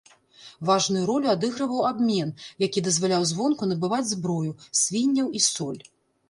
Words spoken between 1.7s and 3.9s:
абмен, які дазваляў звонку